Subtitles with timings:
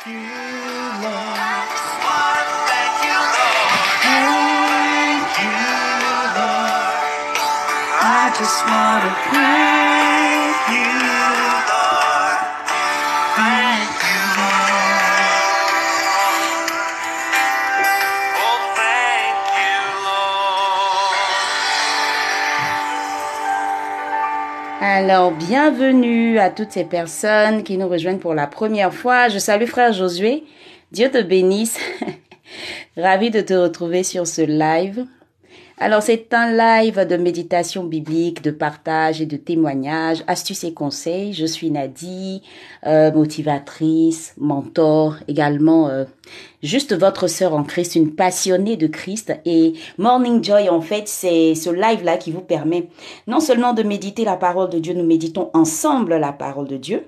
[0.00, 0.10] I
[8.38, 9.57] just wanna pray.
[25.10, 29.30] Alors, bienvenue à toutes ces personnes qui nous rejoignent pour la première fois.
[29.30, 30.44] Je salue frère Josué.
[30.92, 31.78] Dieu te bénisse.
[32.98, 35.06] Ravi de te retrouver sur ce live.
[35.80, 41.32] Alors, c'est un live de méditation biblique, de partage et de témoignage, astuces et conseils.
[41.34, 42.42] Je suis Nadie,
[42.84, 46.04] euh, motivatrice, mentor, également euh,
[46.64, 49.32] juste votre sœur en Christ, une passionnée de Christ.
[49.44, 52.88] Et Morning Joy, en fait, c'est ce live-là qui vous permet
[53.28, 57.04] non seulement de méditer la parole de Dieu, nous méditons ensemble la parole de Dieu,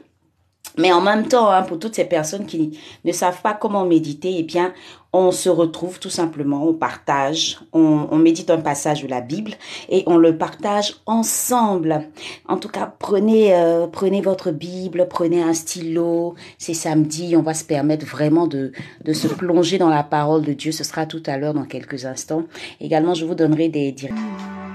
[0.78, 4.36] mais en même temps, hein, pour toutes ces personnes qui ne savent pas comment méditer,
[4.38, 4.72] eh bien,
[5.12, 9.52] on se retrouve tout simplement, on partage, on, on, médite un passage de la Bible
[9.88, 12.08] et on le partage ensemble.
[12.46, 16.34] En tout cas, prenez, euh, prenez votre Bible, prenez un stylo.
[16.58, 18.72] C'est samedi, on va se permettre vraiment de,
[19.04, 20.70] de se plonger dans la parole de Dieu.
[20.70, 22.44] Ce sera tout à l'heure dans quelques instants.
[22.80, 24.69] Également, je vous donnerai des directions.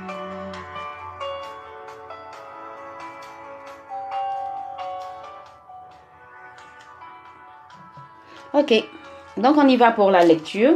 [8.54, 8.74] Ok,
[9.38, 10.76] donc on y va pour la lecture.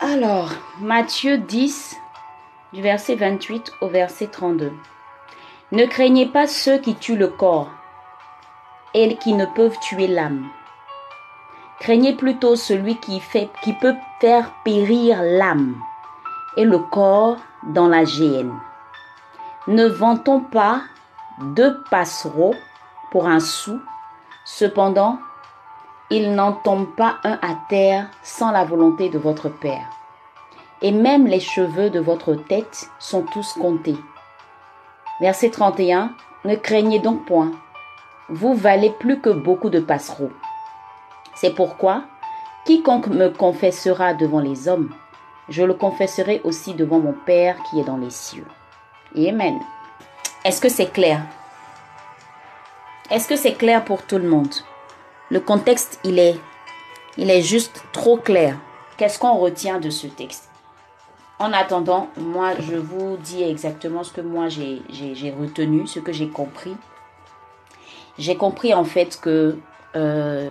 [0.00, 1.96] Alors, Matthieu 10,
[2.72, 4.72] du verset 28 au verset 32.
[5.72, 7.70] Ne craignez pas ceux qui tuent le corps
[8.94, 10.48] et qui ne peuvent tuer l'âme.
[11.80, 15.74] Craignez plutôt celui qui, fait, qui peut faire périr l'âme
[16.56, 18.54] et le corps dans la géhenne.
[19.66, 20.82] Ne vantons pas
[21.40, 22.54] deux passereaux
[23.10, 23.80] pour un sou,
[24.44, 25.18] cependant
[26.10, 29.88] il n'en tombe pas un à terre sans la volonté de votre Père.
[30.82, 33.96] Et même les cheveux de votre tête sont tous comptés.
[35.20, 36.12] Verset 31.
[36.44, 37.52] Ne craignez donc point.
[38.28, 40.32] Vous valez plus que beaucoup de passereaux.
[41.34, 42.02] C'est pourquoi,
[42.64, 44.90] quiconque me confessera devant les hommes,
[45.48, 48.46] je le confesserai aussi devant mon Père qui est dans les cieux.
[49.16, 49.58] Amen.
[50.44, 51.22] Est-ce que c'est clair?
[53.10, 54.54] Est-ce que c'est clair pour tout le monde?
[55.30, 56.38] Le contexte, il est,
[57.16, 58.58] il est juste trop clair.
[58.96, 60.48] Qu'est-ce qu'on retient de ce texte?
[61.38, 64.82] En attendant, moi, je vous dis exactement ce que moi j'ai
[65.38, 66.76] retenu, ce que j'ai compris.
[68.18, 69.58] J'ai compris en fait que
[69.96, 70.48] euh,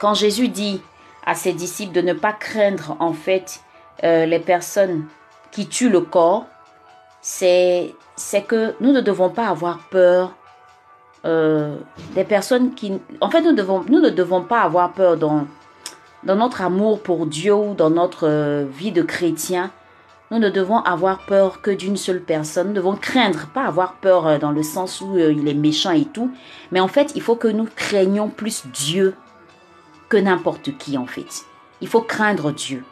[0.00, 0.82] quand Jésus dit
[1.24, 3.60] à ses disciples de ne pas craindre en fait
[4.02, 5.06] euh, les personnes
[5.52, 6.46] qui tuent le corps,
[7.20, 7.94] c'est
[8.48, 10.34] que nous ne devons pas avoir peur
[11.24, 11.76] euh,
[12.14, 13.00] des personnes qui...
[13.20, 15.46] En fait, nous, devons, nous ne devons pas avoir peur dans,
[16.22, 19.70] dans notre amour pour Dieu ou dans notre euh, vie de chrétien.
[20.30, 22.68] Nous ne devons avoir peur que d'une seule personne.
[22.68, 26.04] Nous devons craindre, pas avoir peur euh, dans le sens où il est méchant et
[26.04, 26.30] tout.
[26.72, 29.14] Mais en fait, il faut que nous craignions plus Dieu
[30.10, 31.44] que n'importe qui, en fait.
[31.80, 32.84] Il faut craindre Dieu.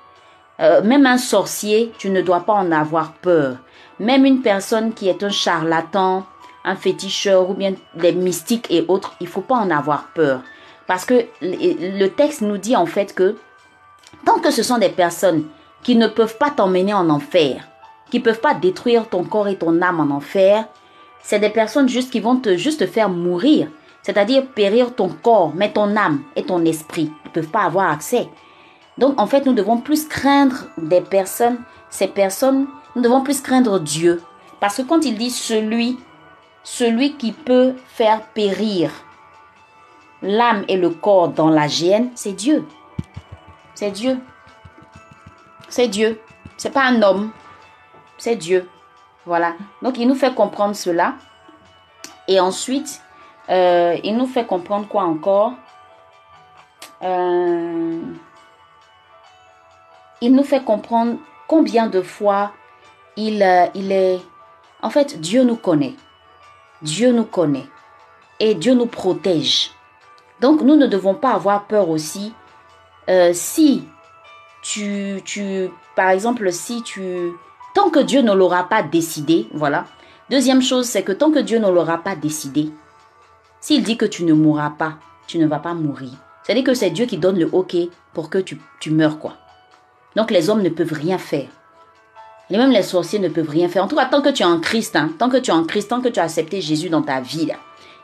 [0.58, 3.58] même un sorcier, tu ne dois pas en avoir peur.
[4.00, 6.26] Même une personne qui est un charlatan,
[6.64, 10.42] un féticheur ou bien des mystiques et autres, il faut pas en avoir peur.
[10.86, 13.36] Parce que le texte nous dit en fait que
[14.24, 15.44] tant que ce sont des personnes
[15.82, 17.66] qui ne peuvent pas t'emmener en enfer,
[18.10, 20.66] qui peuvent pas détruire ton corps et ton âme en enfer,
[21.22, 23.68] c'est des personnes juste qui vont te juste faire mourir,
[24.02, 28.28] c'est-à-dire périr ton corps, mais ton âme et ton esprit ne peuvent pas avoir accès.
[28.98, 31.58] Donc en fait, nous devons plus craindre des personnes,
[31.90, 34.20] ces personnes, nous devons plus craindre Dieu.
[34.60, 35.98] Parce que quand il dit celui
[36.62, 38.90] celui qui peut faire périr
[40.22, 42.66] l'âme et le corps dans la géhenne, c'est Dieu.
[43.74, 44.20] C'est Dieu.
[45.68, 46.20] C'est Dieu.
[46.56, 47.32] C'est pas un homme.
[48.18, 48.68] C'est Dieu.
[49.26, 49.54] Voilà.
[49.82, 51.14] Donc il nous fait comprendre cela.
[52.28, 53.02] Et ensuite,
[53.50, 55.54] euh, il nous fait comprendre quoi encore?
[57.02, 58.00] Euh,
[60.20, 61.16] Il nous fait comprendre
[61.48, 62.52] combien de fois
[63.16, 64.20] il, euh, il est...
[64.80, 65.96] En fait, Dieu nous connaît.
[66.82, 67.66] Dieu nous connaît
[68.40, 69.70] et Dieu nous protège.
[70.40, 72.32] Donc nous ne devons pas avoir peur aussi
[73.08, 73.84] euh, si
[74.62, 77.32] tu, tu, par exemple, si tu,
[77.74, 79.86] tant que Dieu ne l'aura pas décidé, voilà.
[80.30, 82.70] Deuxième chose, c'est que tant que Dieu ne l'aura pas décidé,
[83.60, 86.10] s'il dit que tu ne mourras pas, tu ne vas pas mourir.
[86.42, 87.76] C'est-à-dire que c'est Dieu qui donne le OK
[88.12, 89.36] pour que tu, tu meurs, quoi.
[90.16, 91.48] Donc les hommes ne peuvent rien faire.
[92.52, 93.82] Et même les sorciers ne peuvent rien faire.
[93.82, 95.64] En tout cas, tant que tu es en Christ, hein, tant que tu es en
[95.64, 97.50] Christ, tant que tu as accepté Jésus dans ta vie,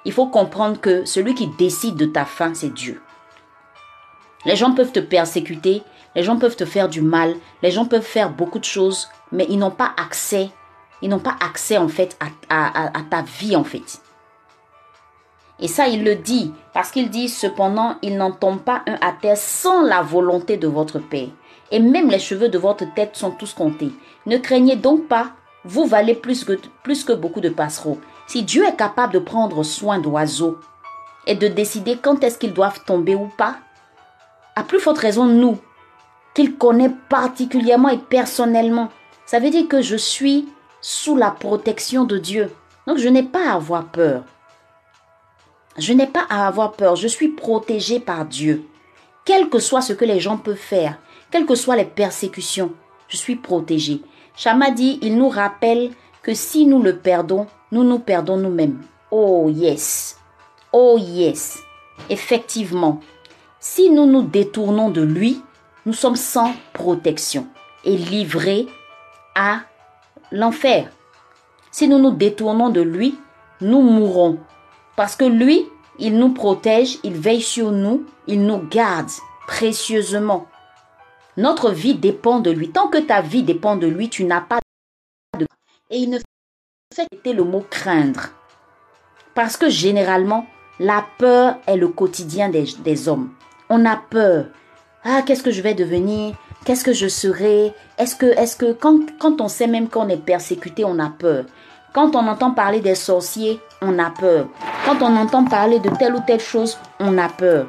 [0.06, 3.02] il faut comprendre que celui qui décide de ta fin, c'est Dieu.
[4.46, 5.82] Les gens peuvent te persécuter,
[6.16, 9.46] les gens peuvent te faire du mal, les gens peuvent faire beaucoup de choses, mais
[9.50, 10.48] ils n'ont pas accès,
[11.02, 12.16] ils n'ont pas accès en fait
[12.48, 14.00] à, ta vie en fait.
[15.60, 19.12] Et ça, il le dit, parce qu'il dit, cependant, il n'en tombe pas un à
[19.12, 21.28] terre sans la volonté de votre Père.
[21.70, 23.92] Et même les cheveux de votre tête sont tous comptés.
[24.26, 25.32] Ne craignez donc pas,
[25.64, 27.98] vous valez plus que, plus que beaucoup de passereaux.
[28.26, 30.58] Si Dieu est capable de prendre soin d'oiseaux
[31.26, 33.56] et de décider quand est-ce qu'ils doivent tomber ou pas,
[34.56, 35.58] à plus forte raison nous,
[36.34, 38.90] qu'il connaît particulièrement et personnellement.
[39.26, 40.48] Ça veut dire que je suis
[40.80, 42.52] sous la protection de Dieu.
[42.86, 44.22] Donc je n'ai pas à avoir peur.
[45.76, 48.64] Je n'ai pas à avoir peur, je suis protégé par Dieu.
[49.24, 50.96] Quel que soit ce que les gens peuvent faire,
[51.30, 52.72] quelles que soient les persécutions,
[53.08, 54.02] je suis protégé.
[54.36, 55.90] Shama dit, il nous rappelle
[56.22, 58.80] que si nous le perdons, nous nous perdons nous-mêmes.
[59.10, 60.18] Oh yes.
[60.72, 61.58] Oh yes.
[62.10, 63.00] Effectivement,
[63.60, 65.42] si nous nous détournons de lui,
[65.86, 67.46] nous sommes sans protection
[67.84, 68.66] et livrés
[69.34, 69.60] à
[70.30, 70.90] l'enfer.
[71.70, 73.18] Si nous nous détournons de lui,
[73.60, 74.38] nous mourrons
[74.96, 75.64] parce que lui,
[75.98, 79.10] il nous protège, il veille sur nous, il nous garde
[79.46, 80.46] précieusement.
[81.38, 82.70] Notre vie dépend de lui.
[82.70, 84.58] Tant que ta vie dépend de lui, tu n'as pas
[85.38, 85.46] de...
[85.88, 86.18] Et il ne
[86.94, 88.30] fait que le mot craindre.
[89.34, 90.46] Parce que généralement,
[90.80, 93.30] la peur est le quotidien des, hommes.
[93.70, 94.46] On a peur.
[95.04, 96.34] Ah, qu'est-ce que je vais devenir?
[96.64, 97.72] Qu'est-ce que je serai?
[97.96, 101.44] Est-ce que, est-ce que quand on sait même qu'on est persécuté, on a peur
[101.94, 104.48] quand on entend parler des sorciers, on a peur.
[104.84, 107.66] Quand on entend parler de telle ou telle chose, on a peur.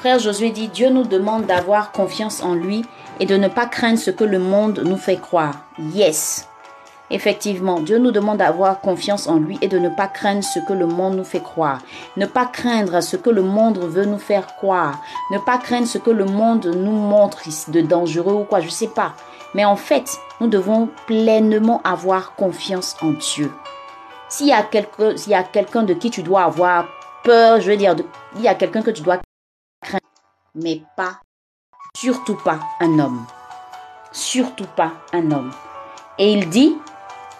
[0.00, 2.86] Frère Josué dit, Dieu nous demande d'avoir confiance en lui
[3.20, 5.66] et de ne pas craindre ce que le monde nous fait croire.
[5.92, 6.48] Yes.
[7.10, 10.72] Effectivement, Dieu nous demande d'avoir confiance en lui et de ne pas craindre ce que
[10.72, 11.80] le monde nous fait croire.
[12.16, 15.02] Ne pas craindre ce que le monde veut nous faire croire.
[15.32, 18.88] Ne pas craindre ce que le monde nous montre de dangereux ou quoi, je sais
[18.88, 19.12] pas.
[19.54, 23.52] Mais en fait, nous devons pleinement avoir confiance en Dieu.
[24.30, 26.86] S'il y a quelqu'un de qui tu dois avoir
[27.22, 27.94] peur, je veux dire,
[28.36, 29.18] il y a quelqu'un que tu dois
[30.54, 31.20] mais pas,
[31.96, 33.26] surtout pas un homme.
[34.12, 35.52] Surtout pas un homme.
[36.18, 36.76] Et il dit,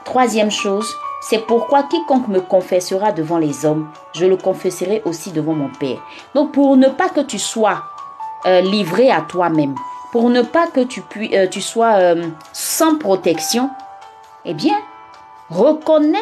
[0.04, 5.52] troisième chose, c'est pourquoi quiconque me confessera devant les hommes, je le confesserai aussi devant
[5.52, 6.00] mon Père.
[6.34, 7.84] Donc pour ne pas que tu sois
[8.46, 9.74] euh, livré à toi-même,
[10.12, 11.02] pour ne pas que tu,
[11.34, 13.70] euh, tu sois euh, sans protection,
[14.44, 14.80] eh bien,
[15.50, 16.18] reconnais.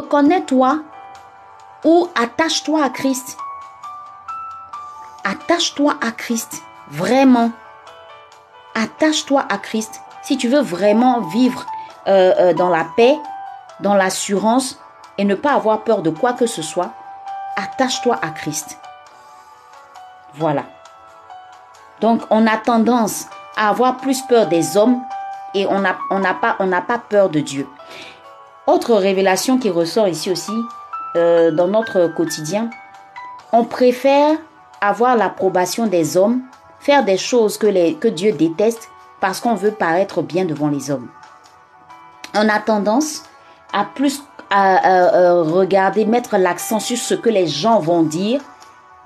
[0.00, 0.82] Reconnais-toi
[1.84, 3.36] ou attache-toi à Christ.
[5.24, 7.50] Attache-toi à Christ, vraiment.
[8.74, 10.00] Attache-toi à Christ.
[10.22, 11.64] Si tu veux vraiment vivre
[12.06, 13.16] euh, dans la paix,
[13.80, 14.78] dans l'assurance
[15.18, 16.92] et ne pas avoir peur de quoi que ce soit,
[17.56, 18.78] attache-toi à Christ.
[20.34, 20.64] Voilà.
[22.00, 25.00] Donc, on a tendance à avoir plus peur des hommes
[25.54, 27.68] et on n'a pas peur de Dieu.
[28.66, 30.52] Autre révélation qui ressort ici aussi
[31.16, 32.70] euh, dans notre quotidien,
[33.52, 34.36] on préfère
[34.88, 36.42] avoir l'approbation des hommes,
[36.80, 38.88] faire des choses que, Dieu déteste
[39.20, 41.08] parce qu'on veut paraître bien devant les hommes.
[42.34, 43.22] On a tendance
[43.72, 48.40] à plus à, regarder, mettre l'accent sur ce que les gens vont dire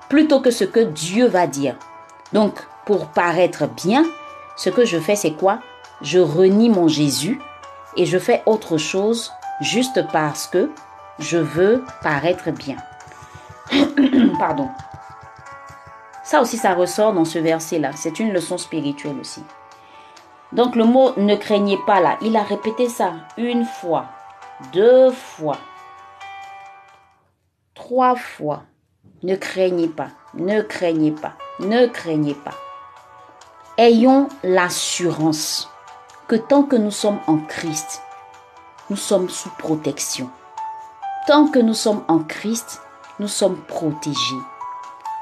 [0.09, 1.75] plutôt que ce que Dieu va dire.
[2.33, 2.55] Donc,
[2.85, 4.03] pour paraître bien,
[4.57, 5.59] ce que je fais, c'est quoi?
[6.01, 7.39] Je renie mon Jésus
[7.95, 9.31] et je fais autre chose
[9.61, 10.69] juste parce que
[11.19, 12.77] je veux paraître bien.
[14.39, 14.69] Pardon.
[16.29, 17.89] Ça aussi, ça ressort dans ce verset-là.
[17.95, 19.41] C'est une leçon spirituelle aussi.
[20.51, 24.05] Donc le mot ne craignez pas là, il a répété ça une fois,
[24.71, 25.57] deux fois,
[27.73, 28.61] trois fois.
[29.23, 32.53] Ne craignez pas, ne craignez pas, ne craignez pas.
[33.79, 35.67] Ayons l'assurance
[36.27, 38.03] que tant que nous sommes en Christ,
[38.91, 40.29] nous sommes sous protection.
[41.25, 42.83] Tant que nous sommes en Christ,
[43.19, 44.43] nous sommes protégés.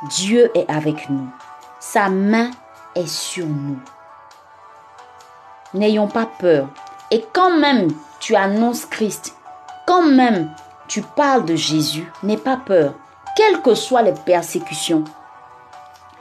[0.04, 1.28] Dieu est avec nous.
[1.80, 2.52] Sa main
[2.96, 3.80] est sur nous.
[5.74, 6.68] N'ayons pas peur.
[7.12, 7.90] Et quand même
[8.20, 9.36] tu annonces Christ,
[9.86, 10.50] quand même
[10.88, 12.94] tu parles de Jésus, n'aie pas peur
[13.38, 15.04] quelles que soient les persécutions,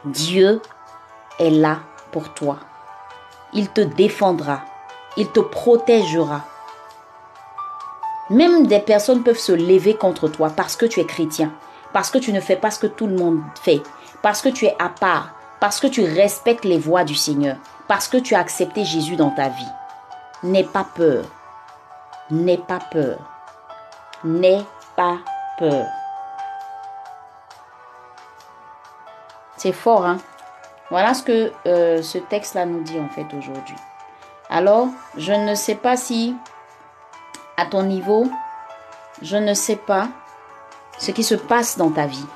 [0.04, 0.60] Dieu
[1.38, 1.78] est là
[2.12, 2.58] pour toi.
[3.54, 4.60] Il te défendra.
[5.16, 6.44] Il te protégera.
[8.28, 11.52] Même des personnes peuvent se lever contre toi parce que tu es chrétien,
[11.96, 13.80] parce que tu ne fais pas ce que tout le monde fait,
[14.20, 17.56] parce que tu es à part, parce que tu respectes les voies du Seigneur,
[17.88, 19.72] parce que tu as accepté Jésus dans ta vie.
[20.42, 21.24] N'aie pas peur.
[22.30, 23.16] N'aie pas peur.
[24.24, 24.62] N'aie
[24.94, 25.16] pas
[25.58, 25.86] peur.
[29.56, 30.18] C'est fort, hein?
[30.90, 33.76] Voilà ce que euh, ce texte-là nous dit en fait aujourd'hui.
[34.50, 36.36] Alors, je ne sais pas si,
[37.56, 38.28] à ton niveau,
[39.22, 40.08] je ne sais pas
[40.98, 42.26] ce qui se passe dans ta vie.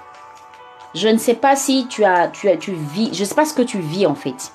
[0.94, 3.44] Je ne sais pas si tu as, tu as, tu vis, je ne sais pas
[3.44, 4.52] ce que tu vis en fait.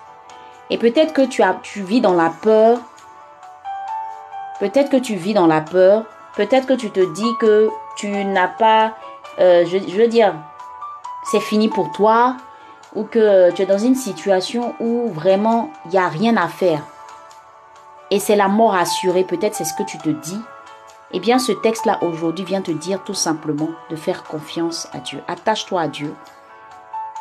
[0.69, 2.79] Et peut-être que tu as, tu vis dans la peur.
[4.59, 6.05] Peut-être que tu vis dans la peur.
[6.35, 8.93] Peut-être que tu te dis que tu n'as pas,
[9.39, 10.33] euh, je, veux dire,
[11.31, 12.35] c'est fini pour toi,
[12.93, 16.81] ou que tu es dans une situation où vraiment il n'y a rien à faire.
[18.11, 20.41] Et c'est la mort assurée, peut-être c'est ce que tu te dis.
[21.17, 25.23] Eh bien, ce texte-là aujourd'hui vient te dire tout simplement de faire confiance à Dieu.
[25.29, 26.13] Attache-toi à Dieu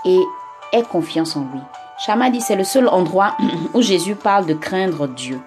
[0.04, 0.20] et
[0.72, 1.60] aie confiance en lui.
[2.04, 3.36] Chama dit c'est le seul endroit
[3.72, 5.40] où Jésus parle de craindre Dieu.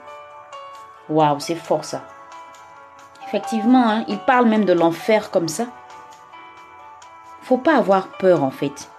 [1.10, 2.04] Waouh, c'est fort ça.
[3.28, 5.66] Effectivement, hein, il parle même de l'enfer comme ça.
[7.42, 8.90] Faut pas avoir peur en fait.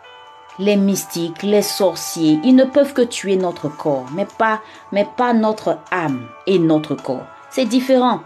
[0.59, 4.61] Les mystiques, les sorciers, ils ne peuvent que tuer notre corps, mais pas,
[4.93, 7.25] mais pas notre âme et notre corps.
[7.49, 8.21] C'est différent.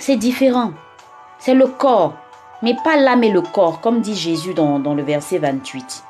[0.00, 0.72] C'est différent.
[1.38, 2.14] C'est le corps,
[2.62, 6.04] mais pas l'âme et le corps, comme dit Jésus dans, le verset 28.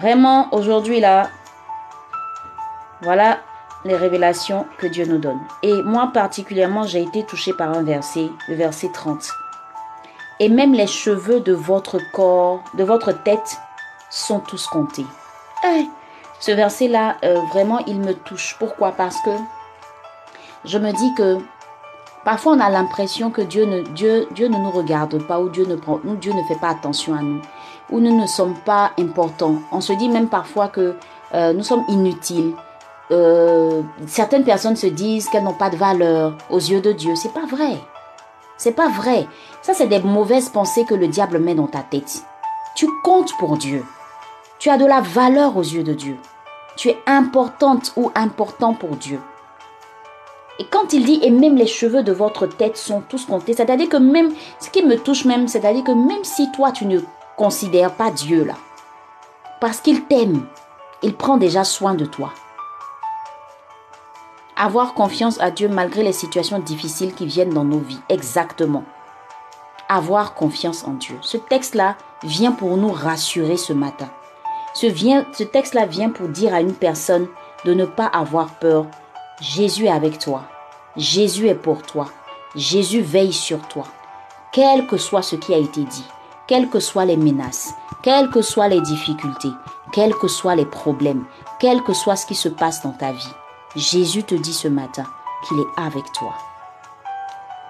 [0.00, 1.28] Vraiment, aujourd'hui, là,
[3.00, 3.38] voilà
[3.84, 5.38] les révélations que Dieu nous donne.
[5.62, 9.24] Et moi, particulièrement, j'ai été touchée par un verset, le verset 30.
[10.40, 13.56] Et même les cheveux de votre corps, de votre tête,
[14.10, 15.06] sont tous comptés.
[15.64, 15.86] Eh,
[16.40, 18.56] ce verset-là, euh, vraiment, il me touche.
[18.58, 18.90] Pourquoi?
[18.90, 19.30] Parce que
[20.64, 21.38] je me dis que
[22.24, 25.64] parfois on a l'impression que Dieu ne, Dieu, Dieu ne nous regarde pas ou Dieu
[25.66, 27.40] ne, prend, ou Dieu ne fait pas attention à nous
[27.92, 29.56] ou nous ne sommes pas importants.
[29.70, 30.96] On se dit même parfois que
[31.34, 32.54] euh, nous sommes inutiles.
[33.10, 37.14] Euh, certaines personnes se disent qu'elles n'ont pas de valeur aux yeux de Dieu.
[37.14, 37.78] C'est pas vrai.
[38.56, 39.26] C'est pas vrai.
[39.60, 42.24] Ça, c'est des mauvaises pensées que le diable met dans ta tête.
[42.74, 43.84] Tu comptes pour Dieu.
[44.58, 46.16] Tu as de la valeur aux yeux de Dieu.
[46.76, 49.20] Tu es importante ou important pour Dieu.
[50.62, 53.88] Et quand il dit, et même les cheveux de votre tête sont tous comptés, c'est-à-dire
[53.88, 57.00] que même, ce qui me touche même, c'est-à-dire que même si toi, tu ne
[57.36, 58.54] considères pas Dieu là,
[59.60, 60.46] parce qu'il t'aime,
[61.02, 62.32] il prend déjà soin de toi.
[64.56, 68.84] Avoir confiance à Dieu malgré les situations difficiles qui viennent dans nos vies, exactement.
[69.88, 71.16] Avoir confiance en Dieu.
[71.22, 74.08] Ce texte-là vient pour nous rassurer ce matin.
[74.74, 77.26] Ce, ce texte-là vient pour dire à une personne
[77.64, 78.86] de ne pas avoir peur.
[79.40, 80.44] Jésus est avec toi.
[80.96, 82.06] Jésus est pour toi.
[82.54, 83.84] Jésus veille sur toi.
[84.52, 86.04] Quel que soit ce qui a été dit,
[86.46, 87.72] quelles que soient les menaces,
[88.02, 89.52] quelles que soient les difficultés,
[89.92, 91.24] quels que soient les problèmes,
[91.58, 93.34] quel que soit ce qui se passe dans ta vie,
[93.74, 95.04] Jésus te dit ce matin
[95.48, 96.34] qu'il est avec toi.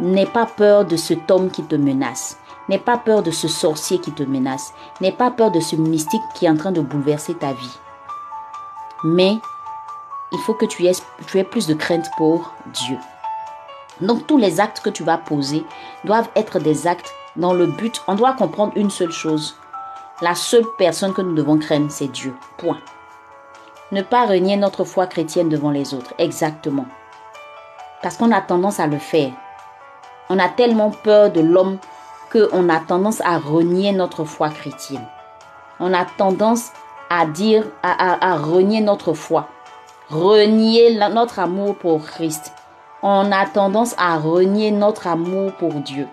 [0.01, 2.39] N'aie pas peur de cet homme qui te menace.
[2.69, 4.73] N'aie pas peur de ce sorcier qui te menace.
[5.01, 7.79] N'aie pas peur de ce mystique qui est en train de bouleverser ta vie.
[9.05, 9.37] Mais
[10.33, 12.99] il faut que tu aies, tu aies plus de crainte pour Dieu.
[14.01, 15.65] Donc tous les actes que tu vas poser
[16.05, 18.03] doivent être des actes dans le but.
[18.09, 19.57] On doit comprendre une seule chose.
[20.21, 22.35] La seule personne que nous devons craindre, c'est Dieu.
[22.59, 22.79] Point.
[23.91, 26.15] Ne pas renier notre foi chrétienne devant les autres.
[26.19, 26.87] Exactement.
[28.03, 29.33] Parce qu'on a tendance à le faire.
[30.31, 31.79] On a tellement peur de l'homme
[32.33, 35.07] qu'on a tendance à renier notre foi chrétienne.
[35.79, 36.71] On a tendance
[37.11, 39.49] à dire, à, renier notre foi.
[40.09, 42.53] Renier notre amour pour Christ.
[43.03, 46.07] On a tendance à renier notre amour pour Dieu.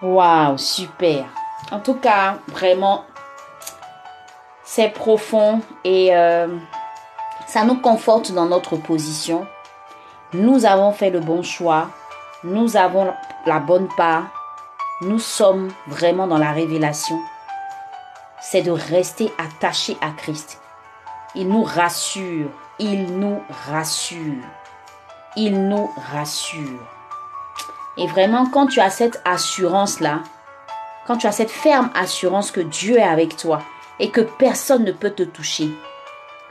[0.00, 1.24] Waouh, super.
[1.72, 3.04] En tout cas, vraiment,
[4.62, 6.46] c'est profond et euh,
[7.48, 9.46] ça nous conforte dans notre position.
[10.32, 11.88] Nous avons fait le bon choix.
[12.44, 13.12] Nous avons
[13.46, 14.26] la bonne part.
[15.00, 17.18] Nous sommes vraiment dans la révélation.
[18.40, 20.60] C'est de rester attaché à Christ.
[21.34, 22.50] Il nous rassure.
[22.80, 24.44] Il nous rassure.
[25.34, 26.80] Il nous rassure.
[27.96, 30.22] Et vraiment, quand tu as cette assurance-là,
[31.06, 33.62] quand tu as cette ferme assurance que Dieu est avec toi,
[33.98, 35.70] et que personne ne peut te toucher.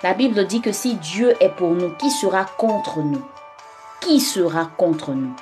[0.04, 3.26] La Bible dit que si Dieu est pour nous, qui sera contre nous?
[4.02, 5.34] Qui sera contre nous?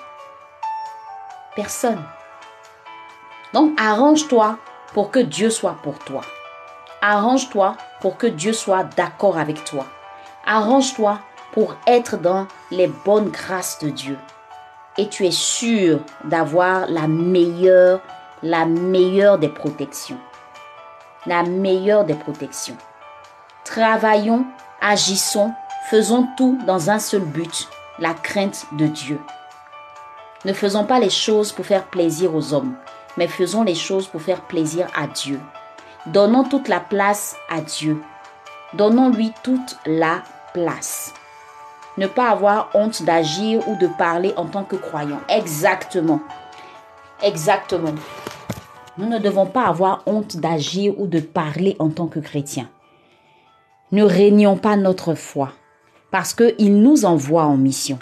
[1.55, 2.03] Personne.
[3.53, 4.57] Donc arrange-toi
[4.93, 6.21] pour que Dieu soit pour toi.
[7.01, 9.85] Arrange-toi pour que Dieu soit d'accord avec toi.
[10.45, 11.19] Arrange-toi
[11.53, 14.17] pour être dans les bonnes grâces de Dieu.
[14.97, 18.01] Et tu es sûr d'avoir la meilleure,
[18.43, 20.19] la meilleure des protections
[21.25, 22.77] la meilleure des protections.
[23.63, 24.45] Travaillons,
[24.81, 25.53] agissons,
[25.89, 27.67] faisons tout dans un seul but,
[27.99, 29.19] la crainte de Dieu.
[30.45, 32.75] Ne faisons pas les choses pour faire plaisir aux hommes,
[33.17, 35.39] mais faisons les choses pour faire plaisir à Dieu.
[36.05, 38.01] Donnons toute la place à Dieu.
[38.73, 40.21] Donnons-lui toute la
[40.55, 41.13] place.
[41.97, 45.19] Ne pas avoir honte d'agir ou de parler en tant que croyant.
[45.27, 46.21] Exactement.
[47.21, 47.93] Exactement.
[48.97, 52.69] Nous ne devons pas avoir honte d'agir ou de parler en tant que chrétien.
[53.91, 55.51] Ne régnons pas notre foi
[56.09, 57.99] parce qu'il nous envoie en mission.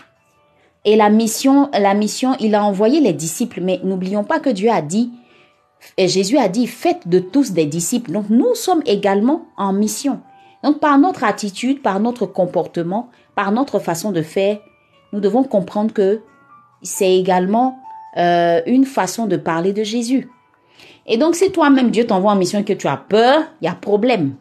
[0.85, 4.69] Et la mission, la mission, il a envoyé les disciples, mais n'oublions pas que Dieu
[4.69, 5.11] a dit,
[5.97, 8.11] et Jésus a dit, faites de tous des disciples.
[8.11, 10.21] Donc nous sommes également en mission.
[10.63, 14.59] Donc par notre attitude, par notre comportement, par notre façon de faire,
[15.11, 16.21] nous devons comprendre que
[16.81, 17.79] c'est également
[18.17, 20.29] euh, une façon de parler de Jésus.
[21.05, 23.67] Et donc si toi-même Dieu t'envoie en mission et que tu as peur, il y
[23.67, 24.35] a problème.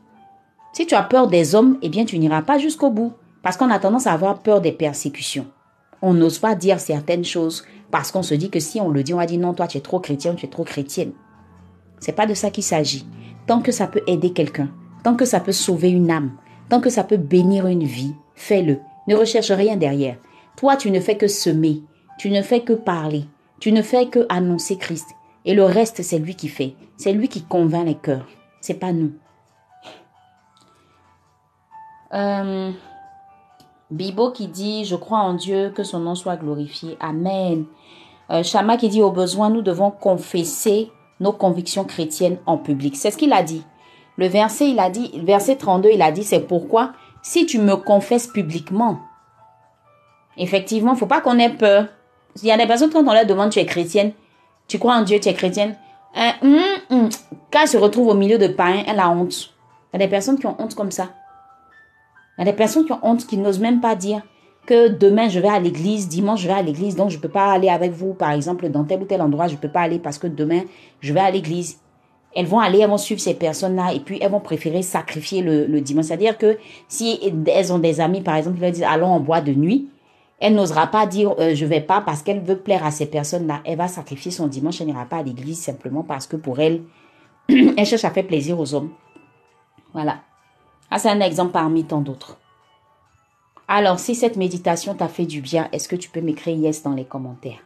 [0.73, 3.13] Si tu as peur des hommes, eh bien tu n'iras pas jusqu'au bout.
[3.43, 5.47] Parce qu'on a tendance à avoir peur des persécutions.
[6.01, 9.13] On n'ose pas dire certaines choses parce qu'on se dit que si on le dit,
[9.13, 11.13] on va dire non, toi tu es trop chrétien, tu es trop chrétienne.
[11.99, 13.07] C'est pas de ça qu'il s'agit.
[13.47, 14.71] Tant que ça peut aider quelqu'un,
[15.03, 16.33] tant que ça peut sauver une âme,
[16.69, 18.81] tant que ça peut bénir une vie, fais-le.
[19.09, 20.17] Ne recherche rien derrière.
[20.57, 21.83] Toi, tu ne fais que semer,
[22.19, 23.25] tu ne fais que parler,
[23.61, 25.09] tu ne fais que annoncer Christ.
[25.45, 26.75] Et le reste, c'est lui qui fait.
[26.97, 28.27] C'est lui qui convainc les cœurs.
[28.61, 29.13] C'est pas nous.
[32.15, 32.71] Euh,
[33.91, 36.97] Bibo qui dit Je crois en Dieu, que son nom soit glorifié.
[37.01, 37.65] Amen.
[38.31, 42.97] Euh, Shama qui dit Au besoin, nous devons confesser nos convictions chrétiennes en public.
[42.97, 43.65] C'est ce qu'il a dit.
[44.19, 46.93] Le verset, il a dit, verset 32, il a dit C'est pourquoi,
[47.23, 49.01] si tu me confesses publiquement,
[50.37, 51.87] effectivement, il faut pas qu'on ait peur.
[52.43, 54.13] Il y a des personnes, quand on leur demande Tu es chrétienne,
[54.69, 55.77] tu crois en Dieu, tu es chrétienne.
[56.15, 56.59] Hein, hum,
[56.91, 57.09] hum.
[57.51, 59.55] Quand elle se retrouve au milieu de païens, elle a honte.
[59.93, 61.09] Il y a des personnes qui ont honte comme ça.
[62.37, 64.23] Il y a des personnes qui ont honte, qui n'osent même pas dire
[64.67, 67.29] que demain je vais à l'église, dimanche je vais à l'église, donc je ne peux
[67.29, 69.81] pas aller avec vous, par exemple, dans tel ou tel endroit, je ne peux pas
[69.81, 70.63] aller parce que demain
[71.01, 71.79] je vais à l'église.
[72.35, 75.81] Elles vont aller, elles vont suivre ces personnes-là et puis elles vont préférer sacrifier le,
[75.81, 76.07] dimanche.
[76.07, 79.41] C'est-à-dire que si elles ont des amis, par exemple, qui leur disent allons en bois
[79.41, 79.89] de nuit,
[80.41, 83.07] elle n'osera pas dire je euh, je vais pas parce qu'elle veut plaire à ces
[83.07, 83.61] personnes-là.
[83.65, 86.83] Elle va sacrifier son dimanche, elle n'ira pas à l'église simplement parce que pour elle,
[87.49, 88.91] elle cherche à faire plaisir aux hommes.
[89.93, 90.19] Voilà.
[90.91, 92.39] Ah, c'est un exemple parmi tant d'autres.
[93.69, 96.95] Alors, si cette méditation t'a fait du bien, est-ce que tu peux m'écrire yes dans
[96.95, 97.63] les commentaires?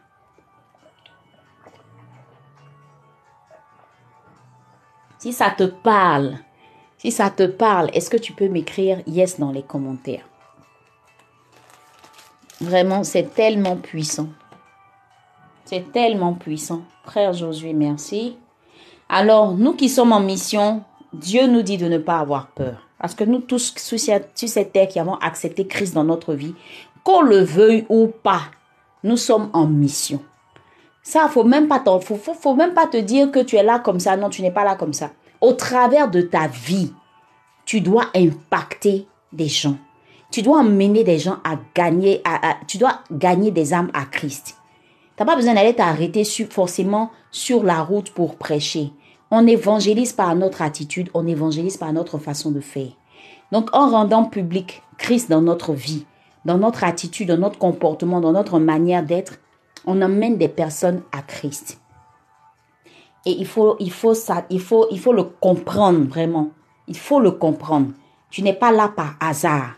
[5.19, 6.37] Si ça te parle,
[6.97, 10.27] si ça te parle, est-ce que tu peux m'écrire yes dans les commentaires?
[12.61, 14.29] Vraiment, c'est tellement puissant.
[15.65, 16.81] C'est tellement puissant.
[17.03, 18.37] Frère Josué, merci.
[19.09, 22.87] Alors, nous qui sommes en mission, Dieu nous dit de ne pas avoir peur.
[22.99, 26.55] Parce que nous tous, sur cette terre qui avons accepté Christ dans notre vie,
[27.03, 28.41] qu'on le veuille ou pas,
[29.03, 30.21] nous sommes en mission.
[31.07, 33.97] Ça, faut même pas faut, faut, même pas te dire que tu es là comme
[33.97, 34.17] ça.
[34.17, 35.11] Non, tu n'es pas là comme ça.
[35.39, 36.91] Au travers de ta vie,
[37.63, 39.77] tu dois impacter des gens.
[40.31, 44.57] Tu dois emmener des gens à gagner, à, tu dois gagner des âmes à Christ.
[45.15, 48.91] Tu n'as pas besoin d'aller t'arrêter forcément sur la route pour prêcher.
[49.31, 52.91] On évangélise par notre attitude, on évangélise par notre façon de faire.
[53.53, 56.05] Donc en rendant public Christ dans notre vie,
[56.43, 59.39] dans notre attitude, dans notre comportement, dans notre manière d'être,
[59.87, 61.79] on emmène des personnes à Christ.
[63.25, 66.51] Et il faut, il faut ça, il faut, il faut le comprendre vraiment.
[66.87, 67.87] Il faut le comprendre.
[68.29, 69.75] Tu n'es pas là par hasard.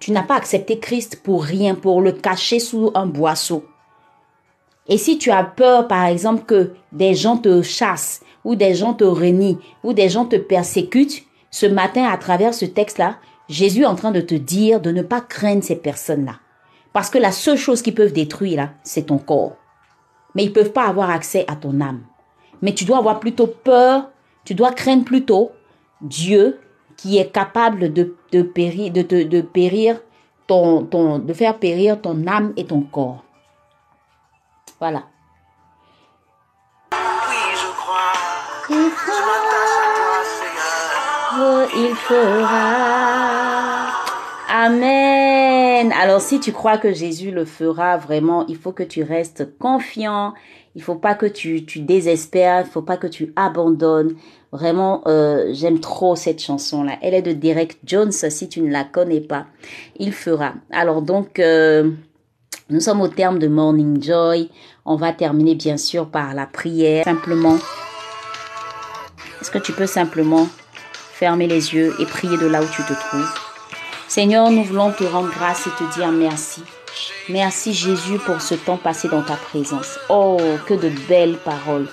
[0.00, 3.64] Tu n'as pas accepté Christ pour rien, pour le cacher sous un boisseau.
[4.88, 8.92] Et si tu as peur, par exemple, que des gens te chassent, ou des gens
[8.92, 13.16] te renient, ou des gens te persécutent, ce matin, à travers ce texte-là,
[13.48, 16.40] Jésus est en train de te dire de ne pas craindre ces personnes-là.
[16.94, 19.56] Parce que la seule chose qu'ils peuvent détruire, là, c'est ton corps.
[20.34, 22.04] Mais ils peuvent pas avoir accès à ton âme.
[22.62, 24.10] Mais tu dois avoir plutôt peur,
[24.44, 25.50] tu dois craindre plutôt
[26.00, 26.60] Dieu
[26.96, 30.00] qui est capable de, de périr, de, de périr
[30.46, 33.24] ton, ton, de faire périr ton âme et ton corps.
[34.78, 35.02] Voilà.
[38.70, 39.34] Il fera.
[41.74, 43.93] il fera.
[44.66, 45.92] Amen.
[45.92, 50.32] Alors si tu crois que Jésus le fera vraiment, il faut que tu restes confiant.
[50.74, 52.64] Il faut pas que tu, tu désespères.
[52.64, 54.14] Il faut pas que tu abandonnes.
[54.52, 56.94] Vraiment, euh, j'aime trop cette chanson-là.
[57.02, 58.10] Elle est de Derek Jones.
[58.10, 59.44] Si tu ne la connais pas,
[59.98, 60.54] il fera.
[60.70, 61.90] Alors donc, euh,
[62.70, 64.48] nous sommes au terme de Morning Joy.
[64.86, 67.04] On va terminer bien sûr par la prière.
[67.04, 67.58] Simplement,
[69.42, 70.48] est-ce que tu peux simplement
[71.12, 73.43] fermer les yeux et prier de là où tu te trouves?
[74.08, 76.62] Seigneur, nous voulons te rendre grâce et te dire merci.
[77.28, 79.98] Merci Jésus pour ce temps passé dans ta présence.
[80.08, 81.88] Oh, que de belles paroles.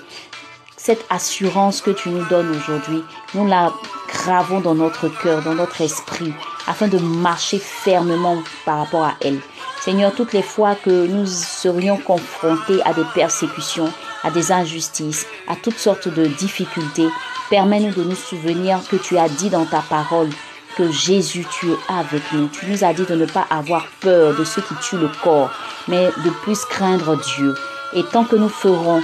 [0.76, 3.02] Cette assurance que tu nous donnes aujourd'hui,
[3.34, 3.72] nous la
[4.08, 6.32] gravons dans notre cœur, dans notre esprit,
[6.66, 9.40] afin de marcher fermement par rapport à elle.
[9.80, 13.90] Seigneur, toutes les fois que nous serions confrontés à des persécutions,
[14.22, 17.08] à des injustices, à toutes sortes de difficultés,
[17.50, 20.28] permets-nous de nous souvenir que tu as dit dans ta parole
[20.76, 22.48] que Jésus, tu es avec nous.
[22.48, 25.50] Tu nous as dit de ne pas avoir peur de ceux qui tuent le corps,
[25.88, 27.54] mais de plus craindre Dieu.
[27.94, 29.02] Et tant que nous ferons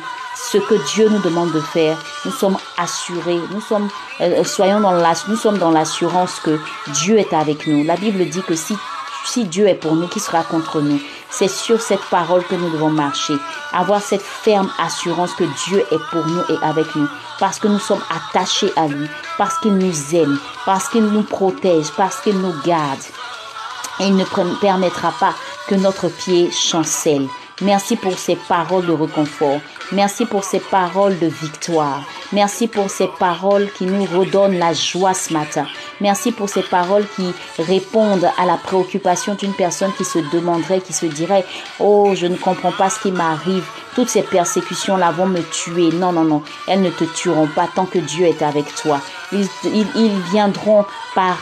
[0.50, 3.88] ce que Dieu nous demande de faire, nous sommes assurés, nous sommes,
[4.20, 6.58] euh, soyons dans la, nous sommes dans l'assurance que
[6.92, 7.84] Dieu est avec nous.
[7.84, 8.76] La Bible dit que si,
[9.24, 11.00] si Dieu est pour nous, qui sera contre nous
[11.30, 13.34] C'est sur cette parole que nous devons marcher,
[13.72, 17.78] avoir cette ferme assurance que Dieu est pour nous et avec nous, parce que nous
[17.78, 22.54] sommes attachés à lui, parce qu'il nous aime, parce qu'il nous protège, parce qu'il nous
[22.64, 23.02] garde.
[24.00, 24.24] Et il ne
[24.60, 25.34] permettra pas
[25.68, 27.26] que notre pied chancelle.
[27.60, 29.60] Merci pour ces paroles de réconfort.
[29.90, 32.02] Merci pour ces paroles de victoire.
[32.32, 35.66] Merci pour ces paroles qui nous redonnent la joie ce matin.
[36.00, 40.92] Merci pour ces paroles qui répondent à la préoccupation d'une personne qui se demanderait, qui
[40.92, 41.44] se dirait,
[41.80, 43.64] oh, je ne comprends pas ce qui m'arrive.
[43.94, 45.90] Toutes ces persécutions-là vont me tuer.
[45.92, 46.42] Non, non, non.
[46.68, 49.00] Elles ne te tueront pas tant que Dieu est avec toi.
[49.32, 49.48] Ils,
[50.30, 50.84] viendront
[51.14, 51.36] par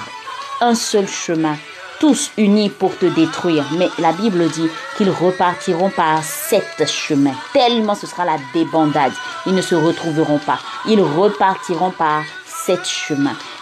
[0.60, 1.56] un seul chemin
[2.00, 3.64] tous unis pour te détruire.
[3.78, 7.34] Mais la Bible dit qu'ils repartiront par sept chemins.
[7.52, 9.12] Tellement ce sera la débandade.
[9.46, 10.58] Ils ne se retrouveront pas.
[10.86, 12.22] Ils repartiront par
[12.66, 12.82] sept.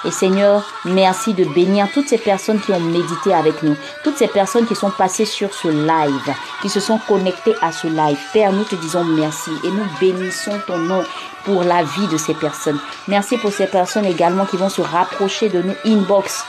[0.05, 4.29] Et Seigneur, merci de bénir toutes ces personnes qui ont médité avec nous, toutes ces
[4.29, 8.19] personnes qui sont passées sur ce live, qui se sont connectées à ce live.
[8.33, 11.05] Père, nous te disons merci et nous bénissons ton nom
[11.45, 12.81] pour la vie de ces personnes.
[13.07, 16.45] Merci pour ces personnes également qui vont se rapprocher de nous inbox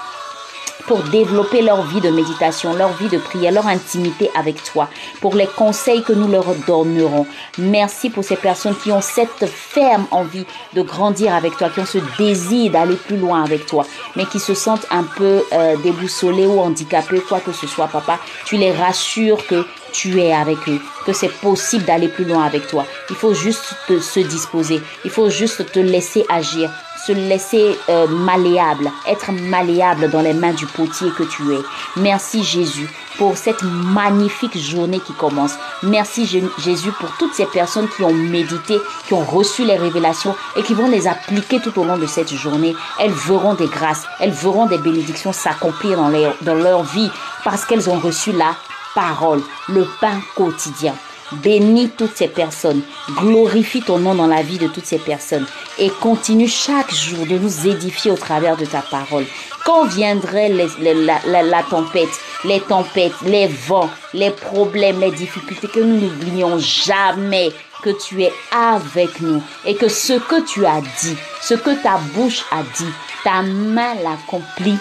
[0.87, 4.89] pour développer leur vie de méditation, leur vie de prière, leur intimité avec toi,
[5.21, 7.25] pour les conseils que nous leur donnerons.
[7.57, 11.85] Merci pour ces personnes qui ont cette ferme envie de grandir avec toi, qui ont
[11.85, 16.45] ce désir d'aller plus loin avec toi, mais qui se sentent un peu euh, déboussolés
[16.45, 18.19] ou handicapés, quoi que ce soit, papa.
[18.45, 22.67] Tu les rassures que tu es avec eux, que c'est possible d'aller plus loin avec
[22.67, 22.85] toi.
[23.09, 26.69] Il faut juste te, se disposer, il faut juste te laisser agir,
[27.05, 31.59] se laisser euh, malléable, être malléable dans les mains du potier que tu es.
[31.97, 35.53] Merci Jésus pour cette magnifique journée qui commence.
[35.83, 36.25] Merci
[36.57, 40.73] Jésus pour toutes ces personnes qui ont médité, qui ont reçu les révélations et qui
[40.73, 42.75] vont les appliquer tout au long de cette journée.
[42.99, 47.11] Elles verront des grâces, elles verront des bénédictions s'accomplir dans, dans leur vie
[47.43, 48.55] parce qu'elles ont reçu la
[48.95, 50.95] parole, le pain quotidien.
[51.31, 52.81] Bénis toutes ces personnes.
[53.17, 55.45] Glorifie ton nom dans la vie de toutes ces personnes.
[55.77, 59.25] Et continue chaque jour de nous édifier au travers de ta parole.
[59.65, 62.09] Quand viendrait la, tempête,
[62.43, 68.31] les tempêtes, les vents, les problèmes, les difficultés, que nous n'oublions jamais que tu es
[68.51, 72.93] avec nous et que ce que tu as dit, ce que ta bouche a dit,
[73.23, 74.77] ta main l'accomplit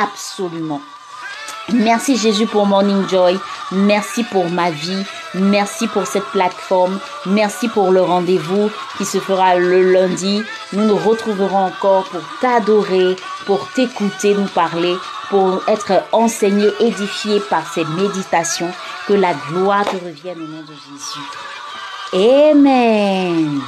[0.00, 0.80] absolument.
[1.72, 3.38] Merci Jésus pour Morning Joy.
[3.72, 5.04] Merci pour ma vie.
[5.34, 6.98] Merci pour cette plateforme.
[7.26, 10.42] Merci pour le rendez-vous qui se fera le lundi.
[10.72, 14.94] Nous nous retrouverons encore pour t'adorer, pour t'écouter, nous parler,
[15.30, 18.70] pour être enseignés, édifiés par ces méditations.
[19.06, 22.50] Que la gloire te revienne au nom de Jésus.
[22.50, 23.60] Amen.